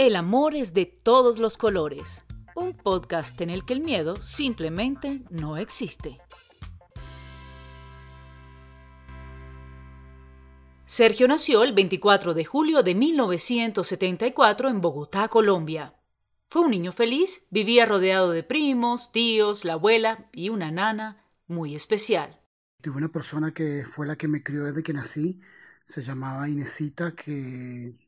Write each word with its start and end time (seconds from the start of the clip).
El 0.00 0.16
amor 0.16 0.54
es 0.54 0.72
de 0.72 0.86
todos 0.86 1.38
los 1.40 1.58
colores. 1.58 2.24
Un 2.56 2.72
podcast 2.72 3.38
en 3.42 3.50
el 3.50 3.66
que 3.66 3.74
el 3.74 3.82
miedo 3.82 4.16
simplemente 4.22 5.22
no 5.28 5.58
existe. 5.58 6.18
Sergio 10.86 11.28
nació 11.28 11.64
el 11.64 11.74
24 11.74 12.32
de 12.32 12.46
julio 12.46 12.82
de 12.82 12.94
1974 12.94 14.70
en 14.70 14.80
Bogotá, 14.80 15.28
Colombia. 15.28 15.94
Fue 16.48 16.62
un 16.62 16.70
niño 16.70 16.92
feliz, 16.92 17.42
vivía 17.50 17.84
rodeado 17.84 18.30
de 18.30 18.42
primos, 18.42 19.12
tíos, 19.12 19.66
la 19.66 19.74
abuela 19.74 20.30
y 20.32 20.48
una 20.48 20.70
nana 20.70 21.22
muy 21.46 21.74
especial. 21.74 22.40
Tuve 22.80 22.96
una 22.96 23.12
persona 23.12 23.52
que 23.52 23.84
fue 23.84 24.06
la 24.06 24.16
que 24.16 24.28
me 24.28 24.42
crió 24.42 24.64
desde 24.64 24.82
que 24.82 24.94
nací, 24.94 25.40
se 25.84 26.00
llamaba 26.00 26.48
Inesita, 26.48 27.14
que 27.14 27.98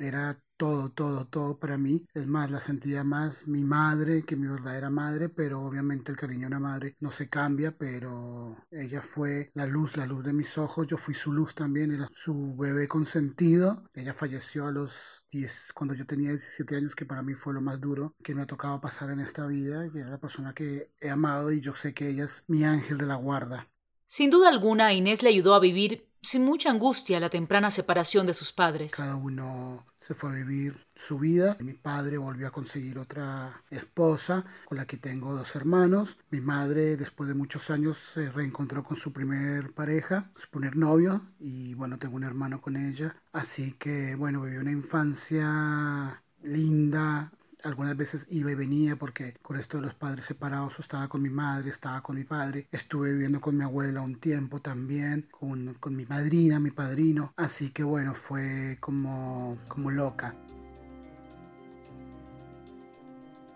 era 0.00 0.40
todo, 0.60 0.90
todo, 0.90 1.26
todo 1.26 1.58
para 1.58 1.78
mí. 1.78 2.04
Es 2.12 2.26
más, 2.26 2.50
la 2.50 2.60
sentía 2.60 3.02
más 3.02 3.46
mi 3.46 3.64
madre 3.64 4.22
que 4.22 4.36
mi 4.36 4.46
verdadera 4.46 4.90
madre, 4.90 5.30
pero 5.30 5.62
obviamente 5.62 6.12
el 6.12 6.18
cariño 6.18 6.42
de 6.42 6.46
una 6.48 6.60
madre 6.60 6.96
no 7.00 7.10
se 7.10 7.28
cambia, 7.28 7.72
pero 7.78 8.56
ella 8.70 9.00
fue 9.00 9.50
la 9.54 9.64
luz, 9.64 9.96
la 9.96 10.04
luz 10.04 10.22
de 10.22 10.34
mis 10.34 10.58
ojos, 10.58 10.86
yo 10.86 10.98
fui 10.98 11.14
su 11.14 11.32
luz 11.32 11.54
también, 11.54 11.92
era 11.92 12.06
su 12.12 12.54
bebé 12.56 12.88
consentido. 12.88 13.84
Ella 13.94 14.12
falleció 14.12 14.66
a 14.66 14.72
los 14.72 15.24
10, 15.30 15.72
cuando 15.72 15.94
yo 15.94 16.04
tenía 16.04 16.28
17 16.28 16.76
años, 16.76 16.94
que 16.94 17.06
para 17.06 17.22
mí 17.22 17.32
fue 17.32 17.54
lo 17.54 17.62
más 17.62 17.80
duro 17.80 18.14
que 18.22 18.34
me 18.34 18.42
ha 18.42 18.46
tocado 18.46 18.82
pasar 18.82 19.08
en 19.08 19.20
esta 19.20 19.46
vida, 19.46 19.86
y 19.86 19.98
era 19.98 20.10
la 20.10 20.20
persona 20.20 20.52
que 20.52 20.90
he 21.00 21.08
amado 21.08 21.50
y 21.52 21.60
yo 21.60 21.74
sé 21.74 21.94
que 21.94 22.10
ella 22.10 22.24
es 22.24 22.44
mi 22.48 22.64
ángel 22.64 22.98
de 22.98 23.06
la 23.06 23.14
guarda. 23.14 23.66
Sin 24.06 24.28
duda 24.28 24.48
alguna, 24.50 24.92
Inés 24.92 25.22
le 25.22 25.30
ayudó 25.30 25.54
a 25.54 25.60
vivir 25.60 26.09
sin 26.22 26.44
mucha 26.44 26.70
angustia 26.70 27.20
la 27.20 27.30
temprana 27.30 27.70
separación 27.70 28.26
de 28.26 28.34
sus 28.34 28.52
padres. 28.52 28.92
Cada 28.92 29.16
uno 29.16 29.86
se 29.98 30.14
fue 30.14 30.30
a 30.30 30.34
vivir 30.34 30.86
su 30.94 31.18
vida. 31.18 31.56
Mi 31.60 31.74
padre 31.74 32.18
volvió 32.18 32.48
a 32.48 32.50
conseguir 32.50 32.98
otra 32.98 33.62
esposa 33.70 34.44
con 34.66 34.78
la 34.78 34.86
que 34.86 34.96
tengo 34.96 35.34
dos 35.34 35.54
hermanos. 35.56 36.18
Mi 36.30 36.40
madre 36.40 36.96
después 36.96 37.28
de 37.28 37.34
muchos 37.34 37.70
años 37.70 37.98
se 37.98 38.30
reencontró 38.30 38.82
con 38.82 38.96
su 38.96 39.12
primer 39.12 39.72
pareja, 39.72 40.30
su 40.36 40.48
primer 40.48 40.76
novio 40.76 41.22
y 41.38 41.74
bueno, 41.74 41.98
tengo 41.98 42.16
un 42.16 42.24
hermano 42.24 42.60
con 42.60 42.76
ella. 42.76 43.14
Así 43.32 43.72
que 43.72 44.14
bueno, 44.14 44.42
viví 44.42 44.56
una 44.56 44.72
infancia 44.72 46.22
linda, 46.42 47.32
algunas 47.64 47.96
veces 47.96 48.26
iba 48.30 48.50
y 48.50 48.54
venía 48.54 48.96
porque 48.96 49.34
con 49.42 49.56
esto 49.56 49.78
de 49.78 49.84
los 49.84 49.94
padres 49.94 50.24
separados 50.24 50.78
estaba 50.78 51.08
con 51.08 51.22
mi 51.22 51.30
madre, 51.30 51.70
estaba 51.70 52.02
con 52.02 52.16
mi 52.16 52.24
padre, 52.24 52.66
estuve 52.72 53.12
viviendo 53.12 53.40
con 53.40 53.56
mi 53.56 53.64
abuela 53.64 54.00
un 54.00 54.16
tiempo 54.16 54.60
también, 54.60 55.28
con, 55.30 55.74
con 55.74 55.96
mi 55.96 56.06
madrina, 56.06 56.60
mi 56.60 56.70
padrino, 56.70 57.32
así 57.36 57.70
que 57.70 57.82
bueno, 57.82 58.14
fue 58.14 58.76
como, 58.80 59.56
como 59.68 59.90
loca. 59.90 60.34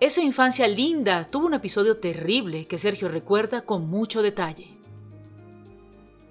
Esa 0.01 0.23
infancia 0.23 0.69
linda 0.69 1.31
tuvo 1.31 1.47
un 1.47 1.55
episodio 1.55 1.99
terrible 1.99 2.67
que 2.67 2.79
Sergio 2.79 3.09
recuerda 3.09 3.63
con 3.63 3.89
mucho 3.89 4.23
detalle. 4.23 4.84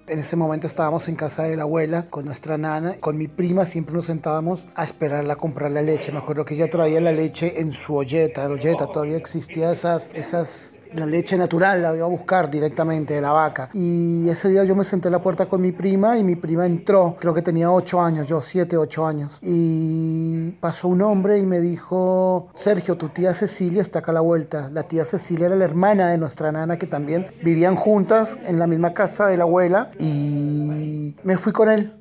En 0.06 0.18
ese 0.18 0.36
momento 0.36 0.66
estábamos 0.66 1.08
en 1.08 1.16
casa 1.16 1.44
de 1.44 1.56
la 1.56 1.62
abuela 1.62 2.06
con 2.06 2.26
nuestra 2.26 2.58
nana. 2.58 2.96
Con 3.00 3.16
mi 3.16 3.26
prima 3.26 3.64
siempre 3.64 3.94
nos 3.94 4.04
sentábamos 4.04 4.66
a 4.74 4.84
esperarla 4.84 5.32
a 5.32 5.36
comprar 5.36 5.70
la 5.70 5.80
leche. 5.80 6.12
Me 6.12 6.18
acuerdo 6.18 6.44
que 6.44 6.54
ella 6.54 6.68
traía 6.68 7.00
la 7.00 7.10
leche 7.10 7.60
en 7.62 7.72
su 7.72 7.96
olleta. 7.96 8.46
La 8.46 8.54
olleta 8.54 8.86
todavía 8.86 9.16
existía 9.16 9.72
esas, 9.72 10.10
esas 10.12 10.76
la 10.94 11.06
leche 11.06 11.36
natural 11.36 11.82
la 11.82 11.94
iba 11.94 12.06
a 12.06 12.08
buscar 12.08 12.50
directamente 12.50 13.14
de 13.14 13.20
la 13.20 13.32
vaca. 13.32 13.70
Y 13.72 14.28
ese 14.28 14.48
día 14.48 14.64
yo 14.64 14.74
me 14.74 14.84
senté 14.84 15.08
en 15.08 15.12
la 15.12 15.22
puerta 15.22 15.46
con 15.46 15.60
mi 15.60 15.72
prima 15.72 16.18
y 16.18 16.24
mi 16.24 16.36
prima 16.36 16.66
entró, 16.66 17.16
creo 17.18 17.34
que 17.34 17.42
tenía 17.42 17.70
8 17.70 18.00
años, 18.00 18.26
yo 18.26 18.40
7, 18.40 18.76
8 18.76 19.06
años. 19.06 19.38
Y 19.42 20.52
pasó 20.60 20.88
un 20.88 21.02
hombre 21.02 21.38
y 21.38 21.46
me 21.46 21.60
dijo, 21.60 22.48
Sergio, 22.54 22.96
tu 22.96 23.08
tía 23.08 23.34
Cecilia 23.34 23.82
está 23.82 24.00
acá 24.00 24.12
a 24.12 24.14
la 24.14 24.20
vuelta. 24.20 24.70
La 24.70 24.84
tía 24.84 25.04
Cecilia 25.04 25.46
era 25.46 25.56
la 25.56 25.64
hermana 25.64 26.08
de 26.08 26.18
nuestra 26.18 26.52
nana 26.52 26.78
que 26.78 26.86
también 26.86 27.26
vivían 27.42 27.76
juntas 27.76 28.38
en 28.44 28.58
la 28.58 28.66
misma 28.66 28.94
casa 28.94 29.26
de 29.26 29.36
la 29.36 29.44
abuela. 29.44 29.90
Y 29.98 31.16
me 31.24 31.36
fui 31.36 31.52
con 31.52 31.68
él. 31.68 31.92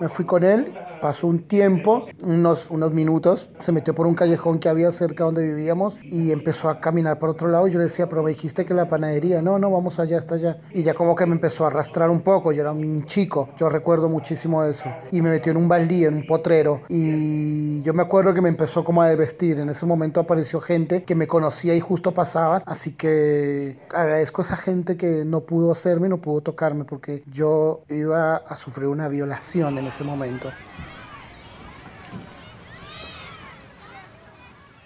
Me 0.00 0.08
fui 0.08 0.24
con 0.24 0.44
él 0.44 0.72
Pasó 1.00 1.26
un 1.26 1.42
tiempo, 1.44 2.06
unos, 2.22 2.70
unos 2.70 2.92
minutos, 2.92 3.50
se 3.58 3.72
metió 3.72 3.94
por 3.94 4.06
un 4.06 4.14
callejón 4.14 4.58
que 4.58 4.68
había 4.68 4.92
cerca 4.92 5.24
donde 5.24 5.46
vivíamos 5.46 5.98
y 6.02 6.30
empezó 6.30 6.68
a 6.68 6.80
caminar 6.80 7.18
por 7.18 7.30
otro 7.30 7.48
lado. 7.48 7.66
Yo 7.68 7.78
le 7.78 7.84
decía, 7.84 8.08
pero 8.08 8.22
me 8.22 8.30
dijiste 8.30 8.64
que 8.64 8.74
la 8.74 8.86
panadería, 8.86 9.40
no, 9.40 9.58
no, 9.58 9.70
vamos 9.70 9.98
allá, 9.98 10.18
hasta 10.18 10.34
allá. 10.34 10.58
Y 10.72 10.82
ya 10.82 10.94
como 10.94 11.16
que 11.16 11.26
me 11.26 11.32
empezó 11.32 11.64
a 11.64 11.68
arrastrar 11.68 12.10
un 12.10 12.20
poco, 12.20 12.52
yo 12.52 12.60
era 12.60 12.72
un 12.72 13.04
chico, 13.06 13.48
yo 13.56 13.68
recuerdo 13.68 14.08
muchísimo 14.08 14.62
eso. 14.64 14.90
Y 15.10 15.22
me 15.22 15.30
metió 15.30 15.52
en 15.52 15.58
un 15.58 15.68
baldío, 15.68 16.08
en 16.08 16.16
un 16.16 16.26
potrero. 16.26 16.82
Y 16.88 17.82
yo 17.82 17.94
me 17.94 18.02
acuerdo 18.02 18.34
que 18.34 18.42
me 18.42 18.48
empezó 18.48 18.84
como 18.84 19.02
a 19.02 19.08
desvestir. 19.08 19.58
En 19.60 19.68
ese 19.70 19.86
momento 19.86 20.20
apareció 20.20 20.60
gente 20.60 21.02
que 21.02 21.14
me 21.14 21.26
conocía 21.26 21.74
y 21.74 21.80
justo 21.80 22.12
pasaba. 22.12 22.62
Así 22.66 22.92
que 22.92 23.78
agradezco 23.94 24.42
a 24.42 24.44
esa 24.44 24.56
gente 24.56 24.96
que 24.96 25.24
no 25.24 25.40
pudo 25.40 25.72
hacerme, 25.72 26.08
no 26.08 26.18
pudo 26.18 26.42
tocarme, 26.42 26.84
porque 26.84 27.22
yo 27.30 27.82
iba 27.88 28.36
a 28.36 28.56
sufrir 28.56 28.88
una 28.88 29.08
violación 29.08 29.78
en 29.78 29.86
ese 29.86 30.04
momento. 30.04 30.50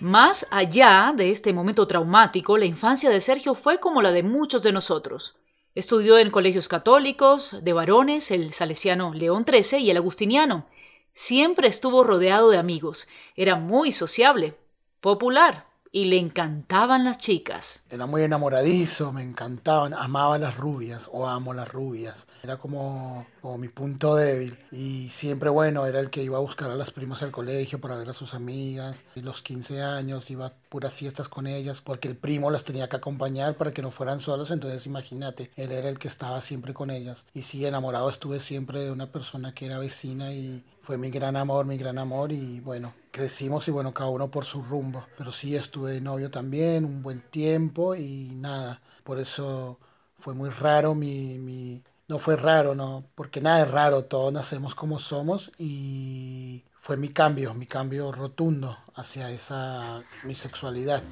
Más 0.04 0.46
allá 0.50 1.14
de 1.16 1.30
este 1.30 1.54
momento 1.54 1.86
traumático, 1.86 2.58
la 2.58 2.66
infancia 2.66 3.08
de 3.08 3.22
Sergio 3.22 3.54
fue 3.54 3.80
como 3.80 4.02
la 4.02 4.12
de 4.12 4.22
muchos 4.22 4.62
de 4.62 4.70
nosotros. 4.70 5.34
Estudió 5.74 6.18
en 6.18 6.30
colegios 6.30 6.68
católicos, 6.68 7.56
de 7.64 7.72
varones, 7.72 8.30
el 8.30 8.52
salesiano 8.52 9.14
León 9.14 9.46
XIII 9.48 9.80
y 9.80 9.90
el 9.90 9.96
agustiniano. 9.96 10.66
Siempre 11.14 11.68
estuvo 11.68 12.04
rodeado 12.04 12.50
de 12.50 12.58
amigos. 12.58 13.08
Era 13.34 13.56
muy 13.56 13.92
sociable, 13.92 14.58
popular, 15.00 15.68
y 15.94 16.06
le 16.06 16.18
encantaban 16.18 17.04
las 17.04 17.18
chicas. 17.18 17.84
Era 17.88 18.06
muy 18.06 18.22
enamoradizo, 18.22 19.12
me 19.12 19.22
encantaban, 19.22 19.94
amaba 19.94 20.40
las 20.40 20.56
rubias 20.56 21.08
o 21.12 21.28
amo 21.28 21.54
las 21.54 21.68
rubias. 21.68 22.26
Era 22.42 22.56
como, 22.56 23.24
como 23.40 23.58
mi 23.58 23.68
punto 23.68 24.16
débil. 24.16 24.58
Y 24.72 25.08
siempre, 25.10 25.50
bueno, 25.50 25.86
era 25.86 26.00
el 26.00 26.10
que 26.10 26.24
iba 26.24 26.36
a 26.36 26.40
buscar 26.40 26.68
a 26.72 26.74
las 26.74 26.90
primas 26.90 27.22
al 27.22 27.30
colegio 27.30 27.80
para 27.80 27.94
ver 27.94 28.10
a 28.10 28.12
sus 28.12 28.34
amigas. 28.34 29.04
Y 29.14 29.20
los 29.20 29.40
15 29.42 29.82
años 29.82 30.28
iba 30.32 30.54
puras 30.74 30.96
fiestas 30.96 31.28
con 31.28 31.46
ellas 31.46 31.80
porque 31.80 32.08
el 32.08 32.16
primo 32.16 32.50
las 32.50 32.64
tenía 32.64 32.88
que 32.88 32.96
acompañar 32.96 33.56
para 33.56 33.72
que 33.72 33.80
no 33.80 33.92
fueran 33.92 34.18
solas. 34.18 34.50
Entonces, 34.50 34.86
imagínate, 34.86 35.52
él 35.54 35.70
era 35.70 35.88
el 35.88 36.00
que 36.00 36.08
estaba 36.08 36.40
siempre 36.40 36.74
con 36.74 36.90
ellas. 36.90 37.26
Y 37.32 37.42
sí, 37.42 37.64
enamorado 37.64 38.10
estuve 38.10 38.40
siempre 38.40 38.80
de 38.80 38.90
una 38.90 39.06
persona 39.06 39.54
que 39.54 39.66
era 39.66 39.78
vecina 39.78 40.32
y 40.32 40.64
fue 40.82 40.98
mi 40.98 41.10
gran 41.10 41.36
amor, 41.36 41.64
mi 41.64 41.78
gran 41.78 41.96
amor. 41.96 42.32
Y 42.32 42.58
bueno, 42.58 42.92
crecimos 43.12 43.68
y 43.68 43.70
bueno, 43.70 43.94
cada 43.94 44.10
uno 44.10 44.32
por 44.32 44.46
su 44.46 44.62
rumbo. 44.62 45.06
Pero 45.16 45.30
sí 45.30 45.54
estuve 45.54 46.00
novio 46.00 46.28
también 46.32 46.84
un 46.84 47.04
buen 47.04 47.20
tiempo 47.30 47.94
y 47.94 48.32
nada, 48.34 48.82
por 49.04 49.20
eso 49.20 49.78
fue 50.16 50.34
muy 50.34 50.50
raro 50.50 50.96
mi, 50.96 51.38
mi... 51.38 51.84
No 52.08 52.18
fue 52.18 52.34
raro, 52.34 52.74
no, 52.74 53.04
porque 53.14 53.40
nada 53.40 53.62
es 53.62 53.70
raro, 53.70 54.06
todos 54.06 54.32
nacemos 54.32 54.74
como 54.74 54.98
somos 54.98 55.52
y 55.56 56.64
fue 56.84 56.98
mi 56.98 57.08
cambio, 57.08 57.54
mi 57.54 57.64
cambio 57.64 58.12
rotundo 58.12 58.76
hacia 58.94 59.30
esa 59.30 60.02
mi 60.22 60.34
sexualidad. 60.34 61.02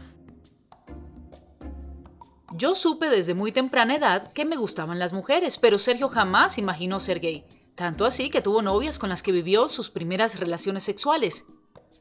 Yo 2.53 2.75
supe 2.75 3.09
desde 3.09 3.33
muy 3.33 3.53
temprana 3.53 3.97
edad 3.97 4.34
que 4.34 4.44
me 4.44 4.56
gustaban 4.56 4.99
las 4.99 5.15
mujeres, 5.15 5.56
pero 5.56 5.78
Sergio 5.78 6.11
jamás 6.11 6.59
imaginó 6.59 7.00
ser 7.00 7.21
gay. 7.21 7.47
Tanto 7.75 8.05
así 8.05 8.28
que 8.28 8.43
tuvo 8.43 8.61
novias 8.61 8.99
con 8.99 9.09
las 9.09 9.22
que 9.22 9.32
vivió 9.32 9.71
sus 9.71 9.88
primeras 9.88 10.38
relaciones 10.38 10.84
sexuales. 10.84 11.47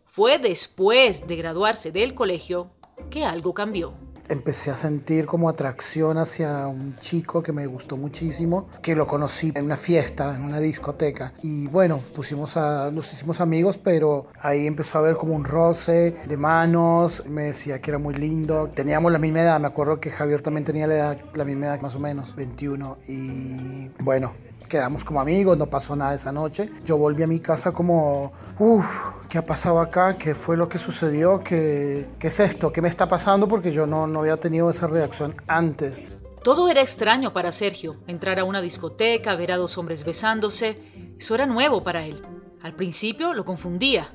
Fue 0.04 0.38
después 0.38 1.26
de 1.26 1.38
graduarse 1.38 1.94
del 1.94 2.14
colegio 2.14 2.74
que 3.10 3.24
algo 3.24 3.54
cambió. 3.54 3.94
Empecé 4.32 4.72
a 4.72 4.78
sentir 4.78 5.26
como 5.26 5.50
atracción 5.50 6.18
hacia 6.18 6.66
un 6.66 6.96
chico 6.96 7.44
que 7.44 7.52
me 7.52 7.68
gustó 7.68 7.98
muchísimo, 7.98 8.66
que 8.82 8.96
lo 8.96 9.06
conocí 9.06 9.52
en 9.54 9.66
una 9.66 9.76
fiesta, 9.76 10.34
en 10.34 10.44
una 10.44 10.62
discoteca. 10.62 11.34
Y 11.44 11.68
bueno, 11.68 12.00
pusimos 12.16 12.56
a, 12.56 12.90
nos 12.92 13.12
hicimos 13.12 13.42
amigos, 13.42 13.78
pero 13.78 14.28
ahí 14.40 14.68
empezó 14.68 14.98
a 14.98 15.02
haber 15.02 15.18
como 15.18 15.34
un 15.34 15.44
roce 15.44 16.16
de 16.26 16.38
manos. 16.38 17.24
Me 17.28 17.44
decía 17.44 17.82
que 17.82 17.92
era 17.92 17.98
muy 17.98 18.14
lindo. 18.14 18.70
Teníamos 18.74 19.12
la 19.12 19.20
misma 19.20 19.42
edad, 19.42 19.60
me 19.60 19.68
acuerdo 19.68 20.00
que 20.00 20.12
Javier 20.12 20.42
también 20.42 20.64
tenía 20.64 20.88
la, 20.88 20.96
edad, 20.96 21.18
la 21.34 21.44
misma 21.44 21.66
edad, 21.66 21.82
más 21.82 21.96
o 21.96 22.00
menos, 22.00 22.34
21. 22.34 23.00
Y 23.10 23.90
bueno, 24.00 24.32
quedamos 24.72 25.04
como 25.04 25.20
amigos, 25.20 25.58
no 25.58 25.68
pasó 25.68 25.98
nada 25.98 26.16
esa 26.16 26.32
noche. 26.32 26.70
Yo 26.86 26.98
volví 26.98 27.24
a 27.24 27.28
mi 27.28 27.42
casa 27.42 27.74
como, 27.74 28.32
uff, 28.58 28.86
¿qué 29.28 29.38
ha 29.38 29.46
pasado 29.46 29.82
acá? 29.82 30.18
¿Qué 30.18 30.34
fue 30.34 30.56
lo 30.56 30.70
que 30.70 30.78
sucedió? 30.80 31.42
¿Qué, 31.44 32.08
qué 32.18 32.28
es 32.28 32.40
esto? 32.40 32.72
¿Qué 32.72 32.82
me 32.82 32.88
está 32.88 33.10
pasando? 33.10 33.50
Porque 33.50 33.74
yo 33.74 33.86
no, 33.86 34.08
no 34.08 34.22
había 34.22 34.38
tenido 34.38 34.70
esa 34.70 34.88
reacción 34.88 35.36
antes. 35.46 36.02
Todo 36.42 36.70
era 36.70 36.82
extraño 36.82 37.34
para 37.34 37.52
Sergio. 37.52 37.98
Entrar 38.08 38.40
a 38.40 38.46
una 38.46 38.62
discoteca, 38.62 39.36
ver 39.36 39.52
a 39.52 39.58
dos 39.58 39.78
hombres 39.78 40.06
besándose, 40.06 40.80
eso 41.20 41.36
era 41.36 41.46
nuevo 41.46 41.84
para 41.84 42.06
él. 42.06 42.22
Al 42.62 42.74
principio 42.74 43.34
lo 43.34 43.44
confundía. 43.44 44.10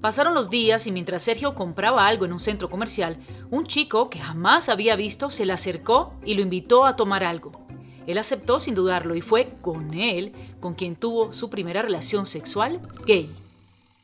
Pasaron 0.00 0.32
los 0.32 0.48
días 0.48 0.86
y 0.86 0.92
mientras 0.92 1.24
Sergio 1.24 1.54
compraba 1.54 2.06
algo 2.06 2.24
en 2.24 2.32
un 2.32 2.40
centro 2.40 2.70
comercial, 2.70 3.18
un 3.50 3.66
chico 3.66 4.08
que 4.08 4.18
jamás 4.18 4.70
había 4.70 4.96
visto 4.96 5.28
se 5.28 5.44
le 5.44 5.52
acercó 5.52 6.14
y 6.24 6.34
lo 6.34 6.40
invitó 6.40 6.86
a 6.86 6.96
tomar 6.96 7.22
algo. 7.22 7.52
Él 8.06 8.18
aceptó 8.18 8.60
sin 8.60 8.74
dudarlo 8.74 9.14
y 9.14 9.20
fue 9.20 9.54
con 9.62 9.94
él 9.94 10.32
con 10.60 10.74
quien 10.74 10.96
tuvo 10.96 11.32
su 11.32 11.50
primera 11.50 11.82
relación 11.82 12.26
sexual 12.26 12.80
gay. 13.06 13.30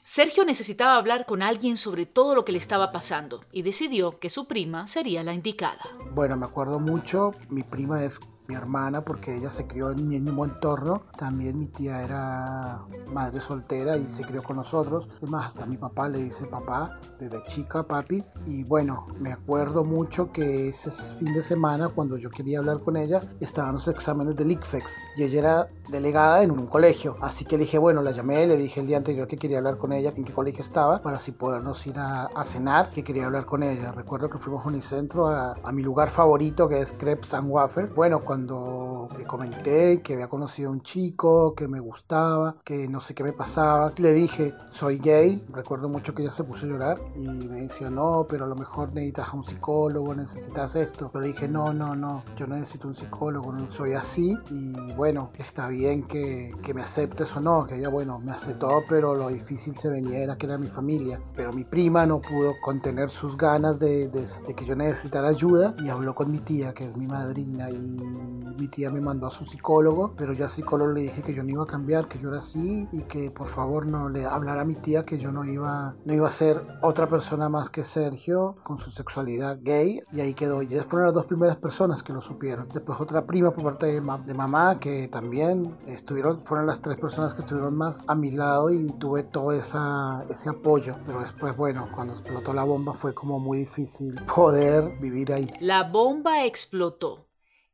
Sergio 0.02 0.44
necesitaba 0.44 0.96
hablar 0.96 1.26
con 1.26 1.42
alguien 1.42 1.76
sobre 1.76 2.06
todo 2.06 2.36
lo 2.36 2.44
que 2.44 2.52
le 2.52 2.58
estaba 2.58 2.92
pasando 2.92 3.40
y 3.50 3.62
decidió 3.62 4.20
que 4.20 4.30
su 4.30 4.46
prima 4.46 4.86
sería 4.86 5.24
la 5.24 5.34
indicada. 5.34 5.80
Bueno, 6.12 6.36
me 6.36 6.46
acuerdo 6.46 6.78
mucho, 6.78 7.32
mi 7.48 7.64
prima 7.64 8.04
es 8.04 8.20
mi 8.48 8.54
hermana 8.54 9.04
porque 9.04 9.36
ella 9.36 9.50
se 9.50 9.66
crió 9.66 9.90
en 9.90 10.08
mi 10.08 10.20
mismo 10.20 10.44
entorno. 10.44 11.02
También 11.18 11.58
mi 11.58 11.66
tía 11.66 12.02
era 12.02 12.82
madre 13.12 13.40
soltera 13.40 13.96
y 13.96 14.06
se 14.06 14.24
crió 14.24 14.42
con 14.42 14.56
nosotros. 14.56 15.08
Es 15.20 15.30
más, 15.30 15.46
hasta 15.46 15.66
mi 15.66 15.76
papá 15.76 16.08
le 16.08 16.18
dice 16.18 16.46
papá 16.46 16.98
desde 17.18 17.44
chica, 17.46 17.82
papi. 17.82 18.22
Y 18.46 18.64
bueno, 18.64 19.06
me 19.18 19.32
acuerdo 19.32 19.84
mucho 19.84 20.32
que 20.32 20.68
ese 20.68 20.90
fin 20.90 21.32
de 21.32 21.42
semana 21.42 21.88
cuando 21.88 22.16
yo 22.16 22.30
quería 22.30 22.58
hablar 22.58 22.80
con 22.80 22.96
ella 22.96 23.20
estaban 23.40 23.74
los 23.74 23.88
exámenes 23.88 24.36
del 24.36 24.52
ICFEX 24.52 24.92
y 25.16 25.24
ella 25.24 25.38
era 25.38 25.68
delegada 25.90 26.42
en 26.42 26.50
un 26.50 26.66
colegio. 26.66 27.16
Así 27.20 27.44
que 27.44 27.56
le 27.56 27.64
dije, 27.64 27.78
bueno, 27.78 28.02
la 28.02 28.10
llamé, 28.12 28.46
le 28.46 28.56
dije 28.56 28.80
el 28.80 28.86
día 28.86 28.96
anterior 28.96 29.26
que 29.26 29.36
quería 29.36 29.58
hablar 29.58 29.78
con 29.78 29.92
ella, 29.92 30.12
en 30.16 30.24
qué 30.24 30.32
colegio 30.32 30.62
estaba, 30.62 31.02
para 31.02 31.16
así 31.16 31.32
podernos 31.32 31.86
ir 31.86 31.98
a, 31.98 32.28
cenar, 32.44 32.88
que 32.88 33.02
quería 33.02 33.26
hablar 33.26 33.44
con 33.44 33.62
ella. 33.62 33.92
Recuerdo 33.92 34.30
que 34.30 34.38
fuimos 34.38 34.64
a 34.64 34.68
Unicentro 34.68 35.26
a, 35.26 35.56
a 35.62 35.72
mi 35.72 35.82
lugar 35.82 36.10
favorito 36.10 36.68
que 36.68 36.80
es 36.80 36.92
Crepes 36.92 37.34
and 37.34 37.50
Waffle. 37.50 37.86
Bueno, 37.86 38.20
cuando 38.20 38.35
cuando 38.36 39.08
le 39.16 39.24
comenté 39.24 40.02
que 40.02 40.12
había 40.12 40.28
conocido 40.28 40.68
a 40.68 40.72
un 40.72 40.82
chico, 40.82 41.54
que 41.54 41.68
me 41.68 41.80
gustaba, 41.80 42.56
que 42.64 42.86
no 42.86 43.00
sé 43.00 43.14
qué 43.14 43.24
me 43.24 43.32
pasaba, 43.32 43.90
le 43.96 44.12
dije, 44.12 44.52
soy 44.68 44.98
gay. 44.98 45.42
Recuerdo 45.48 45.88
mucho 45.88 46.14
que 46.14 46.20
ella 46.20 46.30
se 46.30 46.44
puso 46.44 46.66
a 46.66 46.68
llorar 46.68 47.00
y 47.14 47.26
me 47.26 47.62
decía, 47.62 47.88
no, 47.88 48.26
pero 48.28 48.44
a 48.44 48.48
lo 48.48 48.54
mejor 48.54 48.92
necesitas 48.92 49.28
a 49.30 49.36
un 49.36 49.44
psicólogo, 49.44 50.14
necesitas 50.14 50.76
esto. 50.76 51.08
Pero 51.10 51.24
dije, 51.24 51.48
no, 51.48 51.72
no, 51.72 51.94
no, 51.94 52.24
yo 52.36 52.46
no 52.46 52.56
necesito 52.56 52.88
un 52.88 52.94
psicólogo, 52.94 53.52
no 53.52 53.70
soy 53.70 53.94
así. 53.94 54.36
Y 54.50 54.92
bueno, 54.92 55.30
está 55.38 55.68
bien 55.68 56.02
que, 56.02 56.54
que 56.62 56.74
me 56.74 56.82
aceptes 56.82 57.34
o 57.36 57.40
no, 57.40 57.64
que 57.64 57.76
ella, 57.76 57.88
bueno, 57.88 58.18
me 58.18 58.32
aceptó, 58.32 58.82
pero 58.86 59.14
lo 59.14 59.28
difícil 59.28 59.78
se 59.78 59.88
venía 59.88 60.18
era 60.18 60.36
que 60.36 60.44
era 60.44 60.58
mi 60.58 60.66
familia. 60.66 61.18
Pero 61.34 61.54
mi 61.54 61.64
prima 61.64 62.04
no 62.04 62.20
pudo 62.20 62.52
contener 62.62 63.08
sus 63.08 63.34
ganas 63.38 63.78
de, 63.78 64.08
de, 64.08 64.26
de 64.46 64.54
que 64.54 64.66
yo 64.66 64.76
necesitara 64.76 65.28
ayuda 65.28 65.74
y 65.82 65.88
habló 65.88 66.14
con 66.14 66.30
mi 66.30 66.40
tía, 66.40 66.74
que 66.74 66.84
es 66.84 66.96
mi 66.98 67.06
madrina, 67.06 67.70
y 67.70 68.25
mi 68.26 68.68
tía 68.68 68.90
me 68.90 69.00
mandó 69.00 69.26
a 69.26 69.30
su 69.30 69.44
psicólogo, 69.44 70.14
pero 70.16 70.32
ya 70.32 70.44
al 70.46 70.50
psicólogo 70.50 70.92
le 70.92 71.02
dije 71.02 71.22
que 71.22 71.34
yo 71.34 71.42
no 71.42 71.50
iba 71.50 71.62
a 71.64 71.66
cambiar, 71.66 72.08
que 72.08 72.18
yo 72.18 72.28
era 72.28 72.38
así 72.38 72.88
y 72.92 73.02
que 73.02 73.30
por 73.30 73.46
favor 73.46 73.86
no 73.86 74.08
le 74.08 74.24
hablara 74.24 74.62
a 74.62 74.64
mi 74.64 74.74
tía 74.74 75.04
que 75.04 75.18
yo 75.18 75.32
no 75.32 75.44
iba, 75.44 75.94
no 76.04 76.12
iba 76.12 76.28
a 76.28 76.30
ser 76.30 76.62
otra 76.82 77.06
persona 77.06 77.48
más 77.48 77.70
que 77.70 77.84
Sergio 77.84 78.56
con 78.62 78.78
su 78.78 78.90
sexualidad 78.90 79.58
gay 79.62 80.00
y 80.12 80.20
ahí 80.20 80.34
quedó. 80.34 80.62
Y 80.62 80.68
fueron 80.80 81.06
las 81.06 81.14
dos 81.14 81.26
primeras 81.26 81.56
personas 81.56 82.02
que 82.02 82.12
lo 82.12 82.20
supieron. 82.20 82.68
Después 82.72 83.00
otra 83.00 83.26
prima 83.26 83.50
por 83.50 83.64
parte 83.64 83.86
de, 83.86 84.00
de 84.00 84.34
mamá 84.34 84.78
que 84.80 85.08
también 85.08 85.76
estuvieron, 85.86 86.38
fueron 86.38 86.66
las 86.66 86.80
tres 86.80 86.98
personas 86.98 87.34
que 87.34 87.42
estuvieron 87.42 87.76
más 87.76 88.04
a 88.06 88.14
mi 88.14 88.30
lado 88.30 88.70
y 88.70 88.86
tuve 88.98 89.22
todo 89.22 89.52
esa, 89.52 90.24
ese 90.28 90.48
apoyo. 90.50 90.96
Pero 91.06 91.20
después, 91.20 91.56
bueno, 91.56 91.88
cuando 91.94 92.12
explotó 92.12 92.52
la 92.52 92.64
bomba 92.64 92.94
fue 92.94 93.14
como 93.14 93.38
muy 93.38 93.58
difícil 93.58 94.14
poder 94.34 94.98
vivir 95.00 95.32
ahí. 95.32 95.46
La 95.60 95.84
bomba 95.84 96.44
explotó 96.44 97.25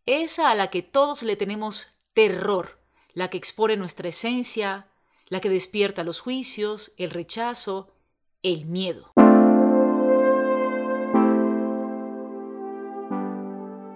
esa 0.07 0.51
a 0.51 0.55
la 0.55 0.69
que 0.69 0.83
todos 0.83 1.23
le 1.23 1.37
tenemos 1.37 1.87
terror, 2.13 2.81
la 3.15 3.31
que 3.31 3.39
expone 3.39 3.77
nuestra 3.77 4.09
esencia, 4.09 4.89
la 5.29 5.41
que 5.41 5.49
despierta 5.49 6.03
los 6.03 6.21
juicios, 6.21 6.93
el 6.97 7.11
rechazo, 7.11 7.93
el 8.43 8.67
miedo. 8.67 9.13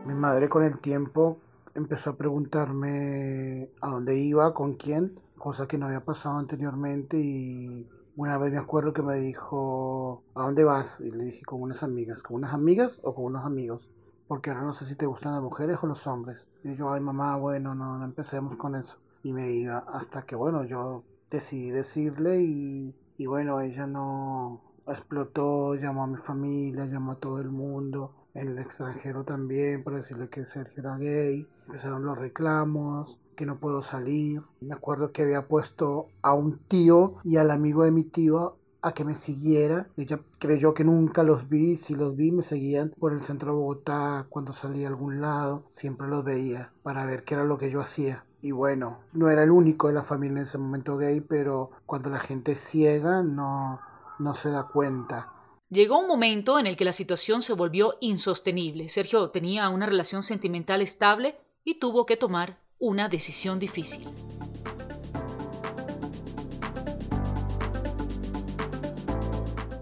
Mi 0.05 0.15
madre 0.15 0.49
con 0.49 0.63
el 0.65 0.79
tiempo 0.79 1.39
empezó 1.75 2.11
a 2.11 2.17
preguntarme 2.17 3.71
a 3.81 3.91
dónde 3.91 4.17
iba, 4.17 4.55
con 4.55 4.75
quién, 4.75 5.19
cosa 5.37 5.67
que 5.67 5.77
no 5.77 5.87
había 5.87 6.05
pasado 6.05 6.39
anteriormente 6.39 7.19
y 7.19 7.89
una 8.15 8.39
vez 8.39 8.53
me 8.53 8.59
acuerdo 8.59 8.93
que 8.93 9.03
me 9.03 9.17
dijo, 9.17 10.23
¿a 10.35 10.45
dónde 10.45 10.65
vas? 10.65 11.01
Y 11.01 11.11
le 11.11 11.25
dije, 11.25 11.43
con 11.45 11.61
unas 11.61 11.83
amigas, 11.83 12.23
¿con 12.23 12.37
unas 12.37 12.55
amigas 12.55 12.99
o 13.03 13.15
con 13.15 13.25
unos 13.25 13.45
amigos? 13.45 13.91
Porque 14.29 14.51
ahora 14.51 14.63
no 14.63 14.73
sé 14.73 14.87
si 14.87 14.95
te 14.97 15.07
gustan 15.07 15.35
las 15.35 15.43
mujeres 15.43 15.79
o 15.83 15.87
los 15.87 16.07
hombres. 16.07 16.49
Y 16.65 16.75
yo, 16.75 16.93
ay 16.93 17.01
mamá, 17.01 17.37
bueno, 17.37 17.75
no, 17.75 17.99
no 17.99 18.05
empecemos 18.05 18.57
con 18.57 18.75
eso. 18.75 18.99
Y 19.23 19.33
me 19.33 19.51
iba 19.53 19.79
hasta 19.79 20.23
que, 20.23 20.37
bueno, 20.37 20.65
yo 20.65 21.05
decidí 21.31 21.71
decirle 21.71 22.41
y, 22.43 22.97
y 23.19 23.27
bueno, 23.27 23.61
ella 23.61 23.87
no 23.87 24.61
explotó, 24.87 25.75
llamó 25.75 26.05
a 26.05 26.07
mi 26.07 26.17
familia, 26.17 26.87
llamó 26.87 27.13
a 27.13 27.21
todo 27.21 27.41
el 27.41 27.51
mundo, 27.51 28.13
en 28.35 28.49
el 28.49 28.59
extranjero 28.59 29.25
también, 29.25 29.83
para 29.83 29.97
decirle 29.97 30.29
que 30.29 30.45
Sergio 30.45 30.83
era 30.83 30.97
gay. 30.99 31.49
Empezaron 31.67 32.05
los 32.05 32.19
reclamos, 32.19 33.19
que 33.35 33.47
no 33.47 33.57
puedo 33.57 33.83
salir. 33.83 34.43
Me 34.61 34.75
acuerdo 34.75 35.13
que 35.13 35.23
había 35.23 35.49
puesto 35.49 36.09
a 36.23 36.35
un 36.35 36.59
tío 36.59 37.17
y 37.25 37.37
al 37.37 37.51
amigo 37.51 37.85
de 37.85 37.93
mi 37.93 38.05
tío 38.05 38.57
a 38.83 38.93
que 38.93 39.05
me 39.05 39.15
siguiera. 39.15 39.89
Ella 39.97 40.21
creyó 40.39 40.75
que 40.75 40.85
nunca 40.85 41.23
los 41.23 41.49
vi, 41.49 41.77
si 41.77 41.95
los 41.95 42.17
vi 42.17 42.33
me 42.33 42.43
seguían 42.43 42.93
por 42.99 43.13
el 43.13 43.21
centro 43.21 43.53
de 43.53 43.59
Bogotá, 43.59 44.27
cuando 44.29 44.53
salía 44.53 44.87
a 44.87 44.91
algún 44.91 45.21
lado, 45.21 45.65
siempre 45.71 46.09
los 46.09 46.25
veía 46.25 46.73
para 46.83 47.05
ver 47.05 47.25
qué 47.25 47.35
era 47.35 47.45
lo 47.45 47.59
que 47.59 47.71
yo 47.71 47.81
hacía. 47.81 48.25
Y 48.41 48.53
bueno, 48.53 49.01
no 49.13 49.31
era 49.31 49.43
el 49.43 49.51
único 49.51 49.89
de 49.89 49.95
la 49.95 50.03
familia 50.03 50.39
en 50.39 50.45
ese 50.45 50.59
momento 50.59 50.97
gay, 50.97 51.21
pero 51.21 51.71
cuando 51.85 52.11
la 52.11 52.21
gente 52.21 52.53
es 52.53 52.61
ciega 52.61 53.23
no, 53.23 53.81
no 54.19 54.35
se 54.35 54.51
da 54.51 54.69
cuenta. 54.69 55.33
Llegó 55.69 55.99
un 55.99 56.07
momento 56.07 56.59
en 56.61 56.67
el 56.67 56.77
que 56.77 56.85
la 56.85 56.93
situación 56.93 57.43
se 57.43 57.55
volvió 57.55 57.95
insostenible. 58.01 58.89
Sergio 58.89 59.31
tenía 59.31 59.69
una 59.69 59.87
relación 59.87 60.23
sentimental 60.23 60.81
estable 60.81 61.37
y 61.65 61.81
tuvo 61.81 62.07
que 62.07 62.17
tomar 62.17 62.61
una 62.79 63.09
decisión 63.09 63.59
difícil. 63.59 64.07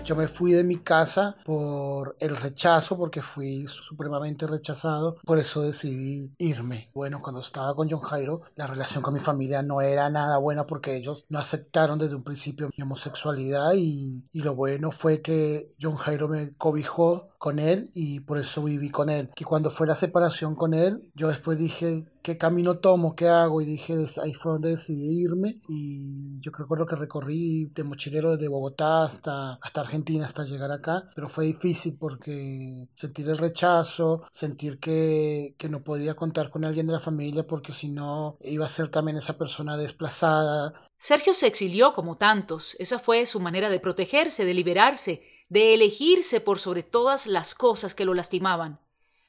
Yo 0.05 0.15
me 0.15 0.29
fui 0.29 0.53
de 0.53 0.65
mi 0.65 0.81
casa 0.81 1.37
por 1.47 2.15
el 2.21 2.37
rechazo, 2.37 2.99
porque 2.99 3.23
fui 3.23 3.67
supremamente 3.69 4.47
rechazado. 4.47 5.17
Por 5.25 5.39
eso 5.39 5.62
decidí 5.62 6.31
irme. 6.37 6.91
Bueno, 6.93 7.23
cuando 7.23 7.41
estaba 7.41 7.75
con 7.75 7.91
John 7.91 8.01
Jairo, 8.01 8.43
la 8.55 8.67
relación 8.67 9.03
con 9.03 9.15
mi 9.15 9.21
familia 9.21 9.62
no 9.62 9.81
era 9.81 10.11
nada 10.11 10.37
buena 10.37 10.67
porque 10.67 10.95
ellos 10.95 11.25
no 11.31 11.39
aceptaron 11.39 11.99
desde 11.99 12.17
un 12.17 12.23
principio 12.23 12.69
mi 12.77 12.83
homosexualidad 12.83 13.73
y, 13.77 14.23
y 14.31 14.43
lo 14.43 14.55
bueno 14.55 14.93
fue 14.93 15.23
que 15.23 15.71
John 15.81 15.97
Jairo 15.97 16.29
me 16.29 16.55
cobijó 16.55 17.31
con 17.44 17.58
él 17.58 17.91
y 17.93 18.20
por 18.20 18.38
eso 18.38 18.64
viví 18.64 18.88
con 18.88 19.11
él. 19.11 19.29
Que 19.37 19.44
cuando 19.44 19.70
fue 19.70 19.87
la 19.87 19.94
separación 19.94 20.55
con 20.55 20.73
él, 20.73 21.11
yo 21.14 21.29
después 21.29 21.58
dije, 21.58 22.06
¿qué 22.23 22.38
camino 22.38 22.79
tomo? 22.79 23.14
¿Qué 23.14 23.29
hago? 23.29 23.61
Y 23.61 23.67
dije, 23.67 24.06
ahí 24.23 24.32
fue 24.32 24.52
donde 24.52 24.70
decidí 24.70 25.23
irme 25.25 25.61
y 25.69 26.41
yo 26.41 26.50
recuerdo 26.56 26.87
que 26.87 26.96
recorrí 26.96 27.67
de 27.75 27.85
mochilero 27.85 28.35
desde 28.35 28.49
Bogotá 28.49 29.05
hasta, 29.05 29.58
hasta 29.60 29.82
Argentina, 29.82 30.24
hasta 30.24 30.44
llegar 30.44 30.72
acá, 30.72 31.10
pero 31.15 31.29
fue 31.29 31.44
difícil 31.44 31.98
porque 32.01 32.89
sentir 32.94 33.29
el 33.29 33.36
rechazo, 33.36 34.22
sentir 34.32 34.79
que, 34.79 35.55
que 35.58 35.69
no 35.69 35.84
podía 35.84 36.17
contar 36.17 36.48
con 36.48 36.65
alguien 36.65 36.86
de 36.86 36.94
la 36.94 37.01
familia 37.01 37.46
porque 37.46 37.72
si 37.72 37.91
no 37.91 38.39
iba 38.41 38.65
a 38.65 38.69
ser 38.69 38.89
también 38.89 39.19
esa 39.19 39.36
persona 39.36 39.77
desplazada. 39.77 40.72
Sergio 40.96 41.34
se 41.34 41.46
exilió 41.46 41.93
como 41.93 42.17
tantos, 42.17 42.74
esa 42.79 42.98
fue 42.98 43.27
su 43.27 43.39
manera 43.39 43.69
de 43.69 43.81
protegerse, 43.81 44.46
de 44.46 44.55
liberarse, 44.55 45.33
de 45.55 45.73
elegirse 45.73 46.41
por 46.41 46.58
sobre 46.58 46.82
todas 46.82 47.29
las 47.29 47.55
cosas 47.55 47.94
que 47.94 48.05
lo 48.05 48.13
lastimaban. 48.13 48.81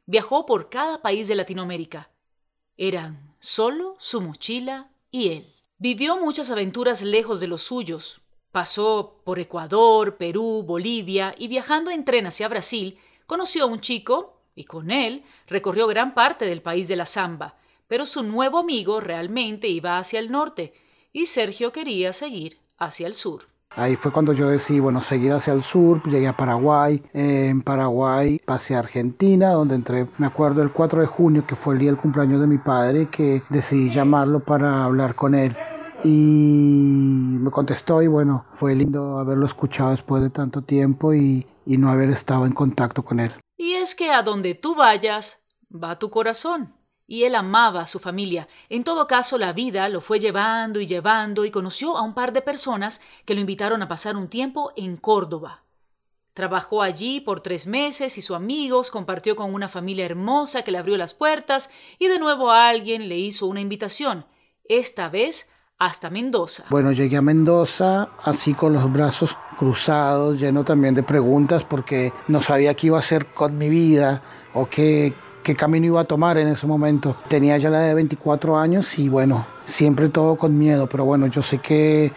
Viajó 0.08 0.48
por 0.48 0.72
cada 0.72 1.04
país 1.04 1.28
de 1.28 1.36
Latinoamérica. 1.36 2.10
Eran 2.78 3.36
solo 3.40 3.96
su 4.00 4.22
mochila 4.22 4.90
y 5.12 5.28
él. 5.28 5.54
Vivió 5.78 6.18
muchas 6.18 6.50
aventuras 6.50 7.04
lejos 7.04 7.40
de 7.40 7.46
los 7.46 7.62
suyos. 7.62 8.22
Pasó 8.52 9.22
por 9.24 9.38
Ecuador, 9.38 10.18
Perú, 10.18 10.64
Bolivia 10.66 11.36
y 11.38 11.48
viajando 11.48 11.92
en 11.92 12.04
tren 12.04 12.26
hacia 12.26 12.48
Brasil, 12.48 12.98
conoció 13.28 13.66
a 13.66 13.68
un 13.68 13.80
chico 13.80 14.42
y 14.56 14.64
con 14.64 14.90
él 14.90 15.24
recorrió 15.46 15.86
gran 15.86 16.16
parte 16.16 16.46
del 16.46 16.64
país 16.64 16.88
de 16.88 16.96
la 16.96 17.06
Zamba. 17.06 17.56
Pero 17.88 18.08
su 18.08 18.24
nuevo 18.24 18.58
amigo 18.58 19.00
realmente 19.00 19.68
iba 19.68 20.00
hacia 20.00 20.18
el 20.22 20.32
norte 20.32 20.74
y 21.14 21.28
Sergio 21.28 21.72
quería 21.72 22.14
seguir 22.14 22.58
hacia 22.80 23.06
el 23.06 23.14
sur. 23.14 23.46
Ahí 23.78 23.98
fue 23.98 24.12
cuando 24.12 24.32
yo 24.32 24.48
decidí, 24.48 24.80
bueno, 24.80 25.02
seguir 25.02 25.34
hacia 25.34 25.52
el 25.52 25.62
sur, 25.62 26.02
llegué 26.10 26.28
a 26.28 26.38
Paraguay, 26.38 27.04
en 27.14 27.62
Paraguay 27.62 28.40
pasé 28.46 28.76
a 28.76 28.80
Argentina, 28.80 29.52
donde 29.52 29.76
entré, 29.76 30.08
me 30.18 30.28
acuerdo, 30.28 30.62
el 30.62 30.72
4 30.72 31.02
de 31.02 31.08
junio, 31.08 31.46
que 31.46 31.56
fue 31.56 31.74
el 31.74 31.82
día 31.82 31.90
del 31.90 32.00
cumpleaños 32.00 32.40
de 32.40 32.48
mi 32.48 32.58
padre, 32.58 33.08
que 33.08 33.44
decidí 33.50 33.90
llamarlo 33.90 34.40
para 34.40 34.86
hablar 34.86 35.16
con 35.16 35.36
él. 35.36 35.58
Y 36.04 37.38
me 37.40 37.52
contestó 37.52 38.02
y 38.02 38.08
bueno, 38.08 38.46
fue 38.54 38.76
lindo 38.76 39.18
haberlo 39.20 39.46
escuchado 39.46 39.92
después 39.92 40.24
de 40.24 40.30
tanto 40.30 40.62
tiempo 40.62 41.14
y, 41.14 41.46
y 41.66 41.78
no 41.78 41.90
haber 41.90 42.12
estado 42.12 42.46
en 42.46 42.54
contacto 42.54 43.04
con 43.04 43.20
él. 43.20 43.34
Y 43.58 43.74
es 43.74 43.96
que 43.96 44.12
a 44.12 44.22
donde 44.22 44.56
tú 44.56 44.76
vayas, 44.76 45.44
va 45.72 46.00
tu 46.00 46.10
corazón 46.10 46.75
y 47.08 47.24
él 47.24 47.36
amaba 47.36 47.82
a 47.82 47.88
su 47.88 48.00
familia. 48.00 48.48
En 48.70 48.84
todo 48.84 49.08
caso, 49.08 49.38
la 49.38 49.54
vida 49.54 49.88
lo 49.90 50.02
fue 50.02 50.20
llevando 50.20 50.80
y 50.80 50.88
llevando 50.88 51.46
y 51.46 51.52
conoció 51.52 51.98
a 51.98 52.02
un 52.02 52.14
par 52.14 52.34
de 52.34 52.42
personas 52.42 53.02
que 53.26 53.36
lo 53.36 53.42
invitaron 53.42 53.82
a 53.82 53.88
pasar 53.88 54.16
un 54.16 54.28
tiempo 54.28 54.72
en 54.76 54.98
Córdoba. 54.98 55.64
Trabajó 56.34 56.82
allí 56.82 57.22
por 57.22 57.40
tres 57.40 57.66
meses 57.66 58.18
y 58.18 58.22
sus 58.22 58.36
amigos 58.36 58.92
compartió 58.92 59.38
con 59.38 59.54
una 59.54 59.70
familia 59.70 60.06
hermosa 60.06 60.64
que 60.64 60.72
le 60.72 60.78
abrió 60.78 60.98
las 60.98 61.14
puertas 61.14 61.72
y 61.98 62.08
de 62.08 62.20
nuevo 62.20 62.52
alguien 62.52 63.08
le 63.08 63.18
hizo 63.18 63.46
una 63.46 63.62
invitación, 63.62 64.26
esta 64.68 65.08
vez 65.08 65.50
hasta 65.78 66.10
Mendoza. 66.10 66.66
Bueno, 66.70 66.92
llegué 66.92 67.18
a 67.18 67.22
Mendoza 67.22 68.10
así 68.24 68.54
con 68.54 68.74
los 68.74 68.92
brazos 68.92 69.38
cruzados, 69.58 70.40
lleno 70.40 70.64
también 70.66 70.94
de 70.94 71.04
preguntas 71.04 71.64
porque 71.64 72.12
no 72.28 72.42
sabía 72.42 72.74
qué 72.74 72.88
iba 72.88 72.98
a 72.98 73.00
hacer 73.00 73.28
con 73.28 73.58
mi 73.58 73.70
vida 73.70 74.22
o 74.54 74.68
qué, 74.68 75.14
qué 75.46 75.56
camino 75.56 75.86
iba 75.86 76.02
a 76.02 76.06
tomar 76.06 76.40
en 76.40 76.48
ese 76.48 76.66
momento. 76.66 77.16
Tenía 77.30 77.58
ya 77.60 77.70
la 77.70 77.82
de 77.82 77.94
24 77.94 78.58
años 78.58 78.98
y 78.98 79.10
bueno, 79.10 79.46
siempre 79.68 80.10
todo 80.10 80.38
con 80.38 80.58
miedo, 80.58 80.90
pero 80.90 81.06
bueno, 81.06 81.28
yo 81.28 81.42
sé 81.42 81.60
que 81.60 82.12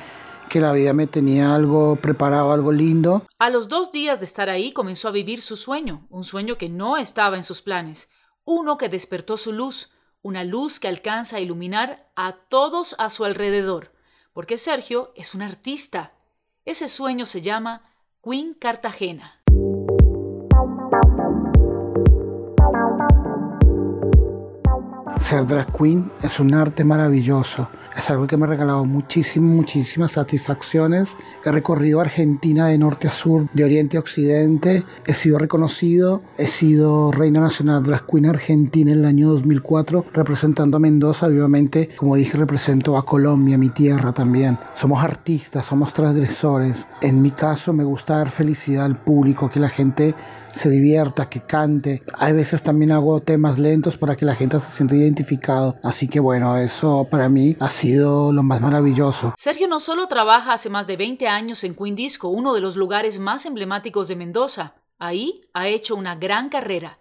que 0.48 0.60
la 0.60 0.72
vida 0.72 0.94
me 0.94 1.06
tenía 1.06 1.54
algo 1.54 1.96
preparado, 1.96 2.52
algo 2.52 2.72
lindo. 2.72 3.26
A 3.38 3.50
los 3.50 3.68
dos 3.68 3.92
días 3.92 4.20
de 4.20 4.24
estar 4.24 4.48
ahí 4.48 4.72
comenzó 4.72 5.08
a 5.08 5.10
vivir 5.10 5.42
su 5.42 5.56
sueño, 5.56 6.06
un 6.08 6.24
sueño 6.24 6.56
que 6.56 6.70
no 6.70 6.96
estaba 6.96 7.36
en 7.36 7.42
sus 7.42 7.60
planes, 7.60 8.08
uno 8.46 8.78
que 8.78 8.88
despertó 8.88 9.36
su 9.36 9.52
luz, 9.52 9.90
una 10.22 10.44
luz 10.44 10.80
que 10.80 10.88
alcanza 10.88 11.36
a 11.36 11.40
iluminar 11.40 12.10
a 12.16 12.32
todos 12.48 12.96
a 12.98 13.10
su 13.10 13.26
alrededor, 13.26 13.92
porque 14.32 14.56
Sergio 14.56 15.12
es 15.16 15.34
un 15.34 15.42
artista. 15.42 16.14
Ese 16.64 16.88
sueño 16.88 17.26
se 17.26 17.42
llama 17.42 17.82
Queen 18.24 18.54
Cartagena. 18.54 19.37
Ser 25.20 25.46
drag 25.46 25.76
queen 25.76 26.10
es 26.22 26.40
un 26.40 26.54
arte 26.54 26.84
maravilloso. 26.84 27.68
Es 27.96 28.08
algo 28.08 28.28
que 28.28 28.36
me 28.36 28.44
ha 28.44 28.48
regalado 28.48 28.84
muchísimas, 28.84 29.50
muchísimas 29.50 30.12
satisfacciones. 30.12 31.16
He 31.44 31.50
recorrido 31.50 32.00
Argentina 32.00 32.68
de 32.68 32.78
norte 32.78 33.08
a 33.08 33.10
sur, 33.10 33.48
de 33.52 33.64
oriente 33.64 33.96
a 33.96 34.00
occidente. 34.00 34.84
He 35.04 35.14
sido 35.14 35.38
reconocido. 35.38 36.22
He 36.38 36.46
sido 36.46 37.10
Reina 37.10 37.40
Nacional 37.40 37.82
Drag 37.82 38.06
Queen 38.06 38.26
Argentina 38.26 38.92
en 38.92 39.00
el 39.00 39.04
año 39.04 39.30
2004, 39.30 40.06
representando 40.12 40.76
a 40.76 40.80
Mendoza. 40.80 41.26
Obviamente, 41.26 41.90
como 41.96 42.14
dije, 42.14 42.38
represento 42.38 42.96
a 42.96 43.04
Colombia, 43.04 43.58
mi 43.58 43.70
tierra 43.70 44.12
también. 44.12 44.58
Somos 44.76 45.02
artistas, 45.02 45.66
somos 45.66 45.92
transgresores. 45.92 46.86
En 47.00 47.20
mi 47.20 47.32
caso, 47.32 47.72
me 47.72 47.84
gusta 47.84 48.18
dar 48.18 48.30
felicidad 48.30 48.84
al 48.84 48.96
público, 48.96 49.50
que 49.50 49.58
la 49.58 49.68
gente 49.68 50.14
se 50.52 50.70
divierta, 50.70 51.28
que 51.28 51.40
cante. 51.40 52.02
Hay 52.14 52.32
veces 52.32 52.62
también 52.62 52.92
hago 52.92 53.20
temas 53.20 53.58
lentos 53.58 53.96
para 53.96 54.16
que 54.16 54.24
la 54.24 54.34
gente 54.34 54.60
se 54.60 54.70
sienta 54.72 54.94
identificado. 55.08 55.76
Así 55.82 56.06
que 56.08 56.20
bueno, 56.20 56.56
eso 56.56 57.08
para 57.10 57.28
mí 57.28 57.56
ha 57.60 57.68
sido 57.68 58.32
lo 58.32 58.42
más 58.42 58.60
maravilloso. 58.60 59.34
Sergio 59.36 59.66
no 59.66 59.80
solo 59.80 60.06
trabaja 60.06 60.52
hace 60.52 60.70
más 60.70 60.86
de 60.86 60.96
20 60.96 61.26
años 61.26 61.64
en 61.64 61.74
Queen 61.74 61.96
Disco, 61.96 62.28
uno 62.28 62.54
de 62.54 62.60
los 62.60 62.76
lugares 62.76 63.18
más 63.18 63.46
emblemáticos 63.46 64.08
de 64.08 64.16
Mendoza. 64.16 64.74
Ahí 64.98 65.42
ha 65.52 65.68
hecho 65.68 65.94
una 65.96 66.14
gran 66.14 66.48
carrera. 66.48 66.98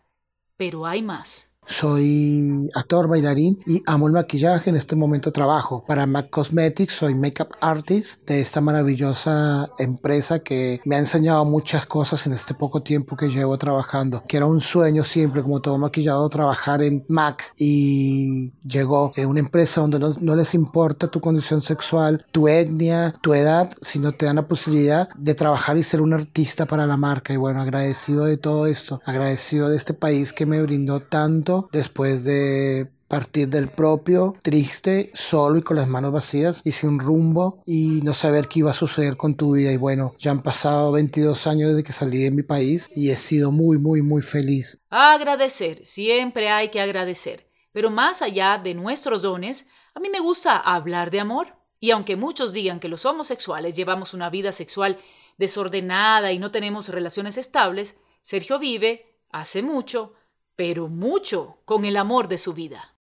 Pero 0.55 0.87
hay 0.87 1.03
más. 1.03 1.55
Soy 1.69 2.69
actor, 2.73 3.09
bailarín 3.09 3.59
y 3.65 3.83
amo 3.85 4.07
el 4.07 4.13
maquillaje. 4.13 4.69
En 4.69 4.77
este 4.77 4.95
momento 4.95 5.33
trabajo 5.33 5.83
para 5.85 6.05
MAC 6.05 6.29
Cosmetics. 6.29 6.95
Soy 6.95 7.13
makeup 7.13 7.49
artist 7.59 8.25
de 8.25 8.39
esta 8.39 8.61
maravillosa 8.61 9.69
empresa 9.77 10.39
que 10.39 10.79
me 10.85 10.95
ha 10.95 10.99
enseñado 10.99 11.43
muchas 11.43 11.85
cosas 11.85 12.25
en 12.25 12.31
este 12.31 12.53
poco 12.53 12.83
tiempo 12.83 13.17
que 13.17 13.27
llevo 13.27 13.57
trabajando. 13.57 14.23
Que 14.27 14.37
era 14.37 14.45
un 14.45 14.61
sueño 14.61 15.03
siempre, 15.03 15.43
como 15.43 15.59
todo 15.59 15.77
maquillado, 15.77 16.27
trabajar 16.29 16.81
en 16.81 17.03
MAC. 17.09 17.51
Y 17.57 18.53
llegó 18.65 19.11
en 19.17 19.27
una 19.27 19.41
empresa 19.41 19.81
donde 19.81 19.99
no, 19.99 20.13
no 20.21 20.35
les 20.37 20.53
importa 20.53 21.09
tu 21.09 21.19
condición 21.19 21.61
sexual, 21.61 22.25
tu 22.31 22.47
etnia, 22.47 23.13
tu 23.21 23.33
edad, 23.33 23.71
sino 23.81 24.13
te 24.13 24.25
dan 24.25 24.37
la 24.37 24.47
posibilidad 24.47 25.09
de 25.17 25.35
trabajar 25.35 25.77
y 25.77 25.83
ser 25.83 26.01
un 26.01 26.13
artista 26.13 26.65
para 26.65 26.87
la 26.87 26.95
marca. 26.95 27.33
Y 27.33 27.37
bueno, 27.37 27.61
agradecido 27.61 28.23
de 28.23 28.37
todo 28.37 28.67
esto. 28.67 29.01
Agradecido 29.05 29.67
de 29.67 29.75
este 29.75 29.93
país 29.93 30.31
que 30.31 30.45
me 30.45 30.61
brindó 30.61 31.01
tanto 31.01 31.56
después 31.71 32.23
de 32.23 32.89
partir 33.07 33.47
del 33.47 33.69
propio, 33.69 34.35
triste, 34.43 35.11
solo 35.13 35.57
y 35.57 35.61
con 35.61 35.77
las 35.77 35.87
manos 35.87 36.11
vacías 36.11 36.61
y 36.63 36.71
sin 36.71 36.99
rumbo 36.99 37.61
y 37.65 38.01
no 38.03 38.13
saber 38.13 38.47
qué 38.47 38.59
iba 38.59 38.71
a 38.71 38.75
suceder 38.75 39.17
con 39.17 39.35
tu 39.35 39.55
vida. 39.55 39.71
Y 39.71 39.77
bueno, 39.77 40.13
ya 40.17 40.31
han 40.31 40.43
pasado 40.43 40.91
22 40.91 41.47
años 41.47 41.69
desde 41.69 41.83
que 41.83 41.93
salí 41.93 42.23
de 42.23 42.31
mi 42.31 42.43
país 42.43 42.89
y 42.95 43.11
he 43.11 43.15
sido 43.15 43.51
muy, 43.51 43.77
muy, 43.77 44.01
muy 44.01 44.21
feliz. 44.21 44.79
Agradecer, 44.89 45.85
siempre 45.85 46.49
hay 46.49 46.69
que 46.69 46.81
agradecer. 46.81 47.47
Pero 47.71 47.89
más 47.89 48.21
allá 48.21 48.57
de 48.57 48.73
nuestros 48.73 49.21
dones, 49.21 49.69
a 49.93 49.99
mí 49.99 50.09
me 50.09 50.19
gusta 50.19 50.57
hablar 50.57 51.11
de 51.11 51.19
amor. 51.19 51.55
Y 51.79 51.91
aunque 51.91 52.15
muchos 52.15 52.53
digan 52.53 52.79
que 52.79 52.89
los 52.89 53.05
homosexuales 53.05 53.75
llevamos 53.75 54.13
una 54.13 54.29
vida 54.29 54.51
sexual 54.51 54.97
desordenada 55.37 56.31
y 56.31 56.39
no 56.39 56.49
tenemos 56.49 56.89
relaciones 56.89 57.37
estables, 57.37 57.99
Sergio 58.23 58.57
vive, 58.57 59.15
hace 59.29 59.61
mucho, 59.61 60.13
pero 60.57 60.89
mucho 60.89 61.59
con 61.63 61.85
el 61.85 61.95
amor 61.95 62.27
de 62.27 62.37
su 62.37 62.53
vida. 62.53 62.95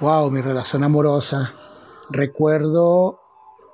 Wow, 0.00 0.30
mi 0.30 0.42
relación 0.42 0.82
amorosa. 0.82 1.54
Recuerdo 2.10 3.20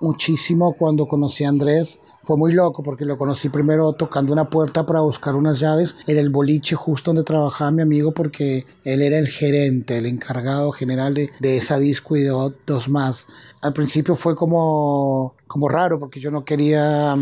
muchísimo 0.00 0.76
cuando 0.78 1.08
conocí 1.08 1.44
a 1.44 1.48
Andrés. 1.48 1.98
Fue 2.22 2.36
muy 2.36 2.52
loco 2.52 2.82
porque 2.82 3.06
lo 3.06 3.16
conocí 3.16 3.48
primero 3.48 3.94
tocando 3.94 4.32
una 4.32 4.50
puerta 4.50 4.84
para 4.84 5.00
buscar 5.00 5.34
unas 5.34 5.58
llaves 5.58 5.96
en 6.06 6.18
el 6.18 6.28
boliche 6.28 6.76
justo 6.76 7.10
donde 7.10 7.24
trabajaba 7.24 7.70
mi 7.70 7.82
amigo 7.82 8.12
porque 8.12 8.66
él 8.84 9.00
era 9.00 9.18
el 9.18 9.28
gerente, 9.28 9.96
el 9.96 10.06
encargado 10.06 10.70
general 10.72 11.14
de, 11.14 11.30
esa 11.56 11.78
disco 11.78 12.16
y 12.16 12.22
de 12.22 12.52
dos 12.66 12.88
más. 12.88 13.26
Al 13.62 13.72
principio 13.72 14.14
fue 14.16 14.36
como, 14.36 15.34
como 15.46 15.68
raro 15.68 15.98
porque 15.98 16.20
yo 16.20 16.30
no 16.30 16.44
quería, 16.44 17.16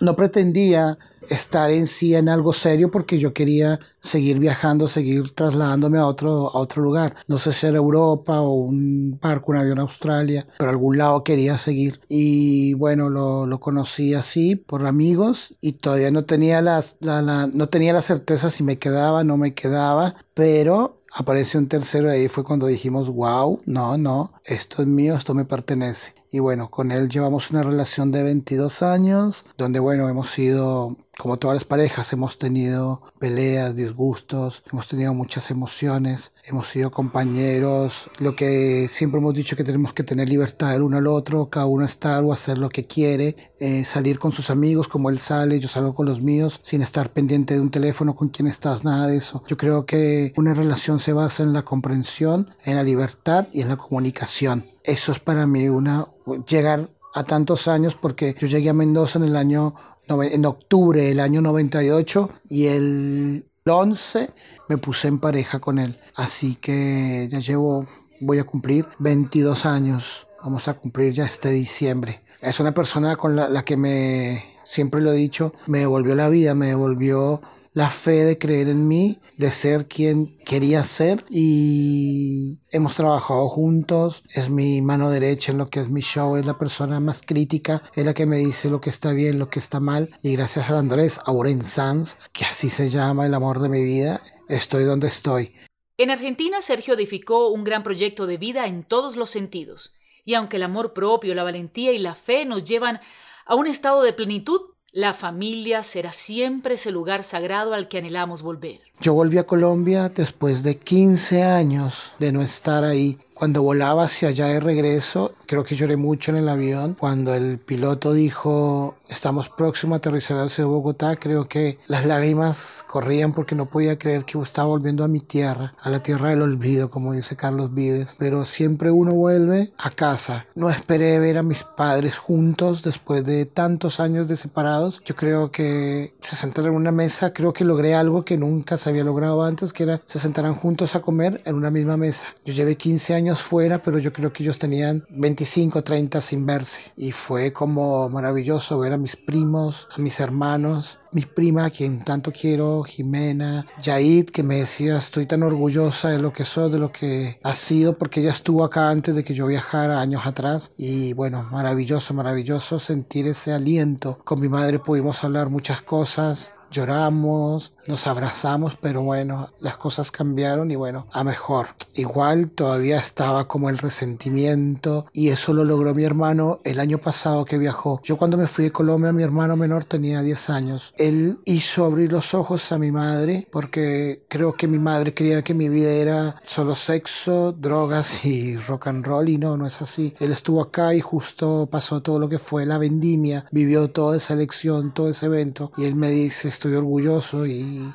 no 0.00 0.16
pretendía 0.16 0.98
estar 1.30 1.70
en 1.70 1.86
sí 1.86 2.14
en 2.14 2.28
algo 2.28 2.52
serio 2.52 2.90
porque 2.90 3.18
yo 3.18 3.32
quería 3.32 3.78
seguir 4.00 4.38
viajando, 4.38 4.88
seguir 4.88 5.32
trasladándome 5.32 5.98
a 5.98 6.06
otro, 6.06 6.48
a 6.48 6.58
otro 6.58 6.82
lugar. 6.82 7.16
No 7.26 7.38
sé 7.38 7.52
si 7.52 7.66
era 7.66 7.76
Europa 7.76 8.40
o 8.40 8.54
un 8.54 9.18
barco, 9.20 9.52
un 9.52 9.58
avión 9.58 9.78
a 9.78 9.82
Australia, 9.82 10.46
pero 10.58 10.70
algún 10.70 10.98
lado 10.98 11.22
quería 11.24 11.58
seguir. 11.58 12.00
Y 12.08 12.74
bueno, 12.74 13.10
lo, 13.10 13.46
lo 13.46 13.60
conocí 13.60 14.14
así 14.14 14.37
por 14.56 14.86
amigos 14.86 15.54
y 15.60 15.72
todavía 15.74 16.10
no 16.10 16.24
tenía, 16.24 16.62
las, 16.62 16.96
la, 17.00 17.22
no 17.46 17.68
tenía 17.68 17.92
la 17.92 18.02
certeza 18.02 18.50
si 18.50 18.62
me 18.62 18.78
quedaba, 18.78 19.24
no 19.24 19.36
me 19.36 19.54
quedaba, 19.54 20.16
pero 20.34 21.02
apareció 21.12 21.60
un 21.60 21.68
tercero 21.68 22.08
y 22.08 22.16
ahí 22.16 22.28
fue 22.28 22.44
cuando 22.44 22.66
dijimos, 22.66 23.08
wow, 23.08 23.60
no, 23.66 23.96
no, 23.98 24.32
esto 24.48 24.82
es 24.82 24.88
mío, 24.88 25.14
esto 25.14 25.34
me 25.34 25.44
pertenece. 25.44 26.14
Y 26.30 26.40
bueno, 26.40 26.70
con 26.70 26.90
él 26.90 27.08
llevamos 27.08 27.50
una 27.50 27.62
relación 27.62 28.12
de 28.12 28.22
22 28.22 28.82
años, 28.82 29.46
donde 29.56 29.78
bueno, 29.78 30.10
hemos 30.10 30.28
sido, 30.30 30.98
como 31.18 31.38
todas 31.38 31.54
las 31.54 31.64
parejas, 31.64 32.12
hemos 32.12 32.36
tenido 32.36 33.00
peleas, 33.18 33.74
disgustos, 33.74 34.62
hemos 34.70 34.88
tenido 34.88 35.14
muchas 35.14 35.50
emociones, 35.50 36.32
hemos 36.44 36.68
sido 36.68 36.90
compañeros, 36.90 38.10
lo 38.18 38.36
que 38.36 38.88
siempre 38.90 39.20
hemos 39.20 39.32
dicho 39.32 39.56
que 39.56 39.64
tenemos 39.64 39.94
que 39.94 40.02
tener 40.02 40.28
libertad 40.28 40.74
el 40.74 40.82
uno 40.82 40.98
al 40.98 41.06
otro, 41.06 41.48
cada 41.48 41.64
uno 41.64 41.86
estar 41.86 42.22
o 42.24 42.32
hacer 42.32 42.58
lo 42.58 42.68
que 42.68 42.86
quiere, 42.86 43.36
eh, 43.58 43.86
salir 43.86 44.18
con 44.18 44.32
sus 44.32 44.50
amigos 44.50 44.86
como 44.86 45.08
él 45.08 45.18
sale, 45.18 45.60
yo 45.60 45.68
salgo 45.68 45.94
con 45.94 46.04
los 46.04 46.20
míos, 46.20 46.60
sin 46.62 46.82
estar 46.82 47.10
pendiente 47.10 47.54
de 47.54 47.60
un 47.60 47.70
teléfono 47.70 48.14
con 48.14 48.28
quién 48.28 48.48
estás, 48.48 48.84
nada 48.84 49.06
de 49.06 49.16
eso. 49.16 49.42
Yo 49.48 49.56
creo 49.56 49.86
que 49.86 50.34
una 50.36 50.52
relación 50.52 50.98
se 50.98 51.14
basa 51.14 51.42
en 51.42 51.54
la 51.54 51.62
comprensión, 51.62 52.50
en 52.66 52.76
la 52.76 52.82
libertad 52.82 53.48
y 53.50 53.62
en 53.62 53.68
la 53.68 53.78
comunicación 53.78 54.37
eso 54.84 55.12
es 55.12 55.20
para 55.20 55.46
mí 55.46 55.68
una 55.68 56.06
llegar 56.46 56.90
a 57.14 57.24
tantos 57.24 57.68
años 57.68 57.94
porque 57.94 58.34
yo 58.38 58.46
llegué 58.46 58.70
a 58.70 58.74
Mendoza 58.74 59.18
en 59.18 59.24
el 59.24 59.36
año 59.36 59.74
en 60.08 60.46
octubre 60.46 61.02
del 61.02 61.20
año 61.20 61.42
98 61.42 62.30
y 62.48 62.66
el 62.66 63.44
11 63.66 64.30
me 64.68 64.78
puse 64.78 65.08
en 65.08 65.18
pareja 65.18 65.60
con 65.60 65.78
él. 65.78 65.98
Así 66.14 66.56
que 66.56 67.28
ya 67.30 67.40
llevo 67.40 67.86
voy 68.20 68.38
a 68.38 68.44
cumplir 68.44 68.86
22 68.98 69.66
años. 69.66 70.26
Vamos 70.42 70.68
a 70.68 70.74
cumplir 70.74 71.12
ya 71.12 71.24
este 71.24 71.50
diciembre. 71.50 72.22
Es 72.40 72.60
una 72.60 72.72
persona 72.72 73.16
con 73.16 73.36
la, 73.36 73.48
la 73.48 73.64
que 73.64 73.76
me 73.76 74.58
siempre 74.68 75.00
lo 75.00 75.12
he 75.12 75.16
dicho, 75.16 75.54
me 75.66 75.80
devolvió 75.80 76.14
la 76.14 76.28
vida, 76.28 76.54
me 76.54 76.68
devolvió 76.68 77.40
la 77.78 77.90
fe 77.90 78.24
de 78.24 78.38
creer 78.38 78.68
en 78.68 78.88
mí, 78.88 79.20
de 79.36 79.52
ser 79.52 79.86
quien 79.86 80.36
quería 80.38 80.82
ser 80.82 81.24
y 81.30 82.58
hemos 82.72 82.96
trabajado 82.96 83.48
juntos, 83.48 84.24
es 84.34 84.50
mi 84.50 84.82
mano 84.82 85.12
derecha 85.12 85.52
en 85.52 85.58
lo 85.58 85.70
que 85.70 85.78
es 85.78 85.88
mi 85.88 86.00
show, 86.00 86.36
es 86.36 86.44
la 86.44 86.58
persona 86.58 86.98
más 86.98 87.22
crítica, 87.22 87.84
es 87.94 88.04
la 88.04 88.14
que 88.14 88.26
me 88.26 88.38
dice 88.38 88.68
lo 88.68 88.80
que 88.80 88.90
está 88.90 89.12
bien, 89.12 89.38
lo 89.38 89.48
que 89.48 89.60
está 89.60 89.78
mal 89.78 90.10
y 90.24 90.32
gracias 90.32 90.68
a 90.68 90.76
Andrés 90.80 91.20
Auren 91.24 91.62
Sanz, 91.62 92.16
que 92.32 92.46
así 92.46 92.68
se 92.68 92.90
llama 92.90 93.26
el 93.26 93.34
amor 93.34 93.60
de 93.60 93.68
mi 93.68 93.84
vida, 93.84 94.22
estoy 94.48 94.82
donde 94.82 95.06
estoy. 95.06 95.54
En 95.98 96.10
Argentina, 96.10 96.60
Sergio 96.60 96.94
edificó 96.94 97.50
un 97.50 97.62
gran 97.62 97.84
proyecto 97.84 98.26
de 98.26 98.38
vida 98.38 98.66
en 98.66 98.82
todos 98.82 99.14
los 99.14 99.30
sentidos. 99.30 99.94
Y 100.24 100.34
aunque 100.34 100.56
el 100.56 100.64
amor 100.64 100.94
propio, 100.94 101.32
la 101.36 101.44
valentía 101.44 101.92
y 101.92 101.98
la 101.98 102.16
fe 102.16 102.44
nos 102.44 102.64
llevan 102.64 102.98
a 103.46 103.54
un 103.54 103.68
estado 103.68 104.02
de 104.02 104.12
plenitud, 104.12 104.62
la 104.92 105.12
familia 105.12 105.82
será 105.84 106.12
siempre 106.12 106.74
ese 106.74 106.90
lugar 106.90 107.22
sagrado 107.22 107.74
al 107.74 107.88
que 107.88 107.98
anhelamos 107.98 108.42
volver. 108.42 108.80
Yo 109.00 109.14
volví 109.14 109.38
a 109.38 109.46
Colombia 109.46 110.08
después 110.08 110.62
de 110.62 110.78
15 110.78 111.42
años 111.42 112.12
de 112.18 112.32
no 112.32 112.42
estar 112.42 112.84
ahí. 112.84 113.18
Cuando 113.38 113.62
volaba 113.62 114.02
hacia 114.02 114.30
allá 114.30 114.46
de 114.46 114.58
regreso, 114.58 115.30
creo 115.46 115.62
que 115.62 115.76
lloré 115.76 115.96
mucho 115.96 116.32
en 116.32 116.38
el 116.38 116.48
avión. 116.48 116.96
Cuando 116.98 117.34
el 117.34 117.60
piloto 117.60 118.12
dijo, 118.12 118.96
estamos 119.08 119.48
próximos 119.48 119.94
a 119.94 119.98
aterrizar 119.98 120.38
a 120.38 120.46
de 120.46 120.64
Bogotá, 120.64 121.14
creo 121.14 121.46
que 121.46 121.78
las 121.86 122.04
lágrimas 122.04 122.84
corrían 122.88 123.32
porque 123.32 123.54
no 123.54 123.66
podía 123.66 123.96
creer 123.96 124.24
que 124.24 124.40
estaba 124.40 124.66
volviendo 124.66 125.04
a 125.04 125.08
mi 125.08 125.20
tierra, 125.20 125.74
a 125.80 125.88
la 125.88 126.02
tierra 126.02 126.30
del 126.30 126.42
olvido, 126.42 126.90
como 126.90 127.12
dice 127.12 127.36
Carlos 127.36 127.72
Vives. 127.72 128.16
Pero 128.18 128.44
siempre 128.44 128.90
uno 128.90 129.14
vuelve 129.14 129.72
a 129.78 129.92
casa. 129.92 130.46
No 130.56 130.68
esperé 130.68 131.20
ver 131.20 131.38
a 131.38 131.44
mis 131.44 131.62
padres 131.62 132.18
juntos 132.18 132.82
después 132.82 133.24
de 133.24 133.46
tantos 133.46 134.00
años 134.00 134.26
de 134.26 134.34
separados. 134.34 135.00
Yo 135.04 135.14
creo 135.14 135.52
que 135.52 136.12
se 136.22 136.34
sentaron 136.34 136.72
en 136.72 136.76
una 136.76 136.90
mesa, 136.90 137.32
creo 137.32 137.52
que 137.52 137.64
logré 137.64 137.94
algo 137.94 138.24
que 138.24 138.36
nunca 138.36 138.76
se 138.76 138.90
había 138.90 139.04
logrado 139.04 139.44
antes, 139.44 139.72
que 139.72 139.84
era 139.84 140.00
se 140.06 140.18
sentaran 140.18 140.56
juntos 140.56 140.96
a 140.96 141.02
comer 141.02 141.40
en 141.44 141.54
una 141.54 141.70
misma 141.70 141.96
mesa. 141.96 142.26
Yo 142.44 142.52
llevé 142.52 142.76
15 142.76 143.14
años 143.14 143.27
fuera, 143.36 143.82
pero 143.82 143.98
yo 143.98 144.12
creo 144.12 144.32
que 144.32 144.42
ellos 144.42 144.58
tenían 144.58 145.04
25, 145.10 145.82
30 145.82 146.20
sin 146.20 146.46
verse. 146.46 146.80
Y 146.96 147.12
fue 147.12 147.52
como 147.52 148.08
maravilloso 148.08 148.78
ver 148.78 148.92
a 148.92 148.98
mis 148.98 149.16
primos, 149.16 149.88
a 149.96 150.00
mis 150.00 150.20
hermanos, 150.20 150.98
mi 151.10 151.22
prima, 151.22 151.66
a 151.66 151.70
quien 151.70 152.04
tanto 152.04 152.32
quiero, 152.32 152.82
Jimena, 152.82 153.66
Yaid, 153.80 154.26
que 154.26 154.42
me 154.42 154.56
decía, 154.56 154.98
estoy 154.98 155.26
tan 155.26 155.42
orgullosa 155.42 156.10
de 156.10 156.18
lo 156.18 156.32
que 156.32 156.44
soy, 156.44 156.70
de 156.70 156.78
lo 156.78 156.92
que 156.92 157.38
ha 157.42 157.54
sido, 157.54 157.96
porque 157.96 158.20
ella 158.20 158.30
estuvo 158.30 158.64
acá 158.64 158.90
antes 158.90 159.14
de 159.14 159.24
que 159.24 159.34
yo 159.34 159.46
viajara 159.46 160.00
años 160.00 160.26
atrás. 160.26 160.72
Y 160.76 161.14
bueno, 161.14 161.48
maravilloso, 161.50 162.14
maravilloso 162.14 162.78
sentir 162.78 163.26
ese 163.26 163.52
aliento. 163.52 164.18
Con 164.24 164.40
mi 164.40 164.48
madre 164.48 164.78
pudimos 164.78 165.24
hablar 165.24 165.48
muchas 165.48 165.82
cosas, 165.82 166.52
lloramos, 166.70 167.72
nos 167.88 168.06
abrazamos, 168.06 168.76
pero 168.80 169.02
bueno, 169.02 169.50
las 169.60 169.76
cosas 169.78 170.10
cambiaron 170.10 170.70
y 170.70 170.76
bueno, 170.76 171.06
a 171.10 171.24
mejor. 171.24 171.68
Igual 171.94 172.50
todavía 172.50 172.98
estaba 172.98 173.48
como 173.48 173.70
el 173.70 173.78
resentimiento 173.78 175.06
y 175.12 175.30
eso 175.30 175.52
lo 175.52 175.64
logró 175.64 175.94
mi 175.94 176.04
hermano 176.04 176.60
el 176.64 176.80
año 176.80 176.98
pasado 176.98 177.44
que 177.44 177.58
viajó. 177.58 178.00
Yo 178.04 178.16
cuando 178.16 178.36
me 178.36 178.46
fui 178.46 178.64
de 178.64 178.72
Colombia, 178.72 179.12
mi 179.12 179.22
hermano 179.22 179.56
menor 179.56 179.84
tenía 179.84 180.22
10 180.22 180.50
años. 180.50 180.94
Él 180.98 181.38
hizo 181.44 181.84
abrir 181.84 182.12
los 182.12 182.34
ojos 182.34 182.70
a 182.72 182.78
mi 182.78 182.92
madre 182.92 183.48
porque 183.50 184.24
creo 184.28 184.54
que 184.54 184.68
mi 184.68 184.78
madre 184.78 185.14
creía 185.14 185.42
que 185.42 185.54
mi 185.54 185.68
vida 185.68 185.90
era 185.90 186.36
solo 186.44 186.74
sexo, 186.74 187.52
drogas 187.52 188.24
y 188.24 188.56
rock 188.56 188.88
and 188.88 189.06
roll 189.06 189.28
y 189.28 189.38
no, 189.38 189.56
no 189.56 189.66
es 189.66 189.80
así. 189.80 190.14
Él 190.20 190.32
estuvo 190.32 190.60
acá 190.60 190.94
y 190.94 191.00
justo 191.00 191.68
pasó 191.70 192.02
todo 192.02 192.18
lo 192.18 192.28
que 192.28 192.38
fue 192.38 192.66
la 192.66 192.78
vendimia, 192.78 193.46
vivió 193.50 193.90
toda 193.90 194.16
esa 194.16 194.34
elección, 194.34 194.92
todo 194.92 195.08
ese 195.08 195.26
evento 195.26 195.72
y 195.76 195.84
él 195.84 195.94
me 195.94 196.10
dice 196.10 196.48
estoy 196.48 196.74
orgulloso 196.74 197.46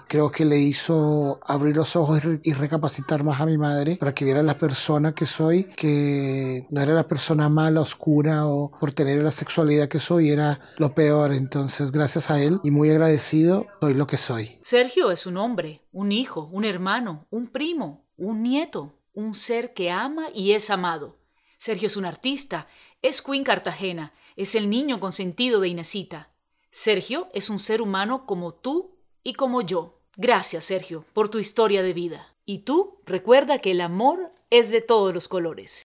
creo 0.08 0.32
que 0.32 0.46
le 0.46 0.60
hizo 0.60 1.40
abrir 1.46 1.76
los 1.76 1.96
ojos 1.96 2.22
y 2.44 2.54
recapacitar 2.54 3.24
más 3.24 3.42
a 3.42 3.46
mi 3.46 3.58
madre 3.58 3.98
para 3.98 4.14
que 4.14 4.26
viera 4.26 4.44
la 4.44 4.58
persona 4.58 5.14
que 5.14 5.26
soy, 5.26 5.66
que 5.76 6.66
no 6.70 6.82
era 6.82 6.94
la 6.94 7.08
persona 7.08 7.50
mala, 7.50 7.82
oscura 7.82 8.48
o 8.48 8.72
por 8.80 8.92
tener 8.92 9.24
la 9.24 9.32
sexualidad 9.32 9.88
que 9.88 10.00
soy, 10.00 10.30
era 10.30 10.60
lo 10.78 10.94
peor. 10.94 11.34
Entonces, 11.34 11.92
gracias 11.92 12.30
a 12.30 12.42
él 12.42 12.60
y 12.64 12.72
muy 12.72 12.90
agradecido, 12.90 13.68
soy 13.80 13.94
lo 13.94 14.08
que 14.08 14.18
soy. 14.18 14.58
Sergio 14.62 15.12
es 15.12 15.26
un 15.26 15.38
hombre, 15.38 15.82
un 15.92 16.12
hijo, 16.12 16.50
un 16.52 16.66
hermano, 16.66 17.28
un 17.30 17.48
primo, 17.48 18.06
un 18.18 18.44
nieto, 18.44 18.94
un 19.14 19.36
ser 19.36 19.74
que 19.74 19.92
ama 19.92 20.28
y 20.34 20.52
es 20.52 20.70
amado. 20.70 21.18
Sergio 21.58 21.88
es 21.88 21.96
un 21.96 22.06
artista, 22.06 22.68
es 23.02 23.22
Queen 23.22 23.44
Cartagena, 23.44 24.14
es 24.36 24.56
el 24.56 24.70
niño 24.70 25.00
consentido 25.00 25.62
de 25.62 25.70
Inesita. 25.70 26.30
Sergio 26.72 27.28
es 27.34 27.50
un 27.50 27.60
ser 27.60 27.82
humano 27.82 28.26
como 28.26 28.54
tú 28.54 28.93
y 29.24 29.34
como 29.34 29.62
yo. 29.62 30.00
Gracias, 30.16 30.66
Sergio, 30.66 31.06
por 31.14 31.30
tu 31.30 31.40
historia 31.40 31.82
de 31.82 31.94
vida. 31.94 32.36
Y 32.46 32.60
tú, 32.60 33.00
recuerda 33.06 33.60
que 33.60 33.72
el 33.72 33.82
amor 33.82 34.32
es 34.50 34.70
de 34.70 34.82
todos 34.82 35.14
los 35.14 35.28
colores. 35.28 35.84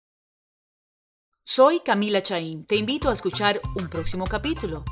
Soy 1.45 1.79
Camila 1.79 2.21
Chaín. 2.21 2.65
Te 2.65 2.75
invito 2.75 3.09
a 3.09 3.13
escuchar 3.13 3.61
un 3.75 3.87
próximo 3.89 4.25
capítulo. 4.25 4.83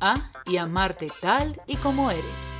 A 0.00 0.30
y 0.46 0.58
amarte 0.58 1.08
tal 1.20 1.60
y 1.66 1.76
como 1.76 2.10
eres. 2.10 2.53